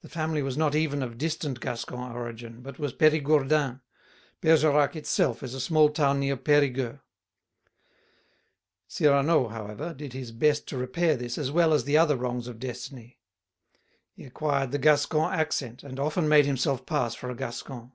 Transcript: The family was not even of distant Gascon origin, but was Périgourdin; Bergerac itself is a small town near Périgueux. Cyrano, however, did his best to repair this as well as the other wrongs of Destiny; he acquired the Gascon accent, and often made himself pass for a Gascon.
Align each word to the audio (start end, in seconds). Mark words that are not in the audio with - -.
The 0.00 0.08
family 0.08 0.40
was 0.42 0.56
not 0.56 0.74
even 0.74 1.02
of 1.02 1.18
distant 1.18 1.60
Gascon 1.60 2.00
origin, 2.12 2.62
but 2.62 2.78
was 2.78 2.94
Périgourdin; 2.94 3.82
Bergerac 4.40 4.96
itself 4.96 5.42
is 5.42 5.52
a 5.52 5.60
small 5.60 5.90
town 5.90 6.20
near 6.20 6.38
Périgueux. 6.38 7.02
Cyrano, 8.88 9.48
however, 9.48 9.92
did 9.92 10.14
his 10.14 10.32
best 10.32 10.66
to 10.68 10.78
repair 10.78 11.18
this 11.18 11.36
as 11.36 11.50
well 11.52 11.74
as 11.74 11.84
the 11.84 11.98
other 11.98 12.16
wrongs 12.16 12.48
of 12.48 12.58
Destiny; 12.58 13.18
he 14.14 14.24
acquired 14.24 14.72
the 14.72 14.78
Gascon 14.78 15.30
accent, 15.34 15.82
and 15.82 16.00
often 16.00 16.26
made 16.26 16.46
himself 16.46 16.86
pass 16.86 17.14
for 17.14 17.28
a 17.28 17.34
Gascon. 17.36 17.92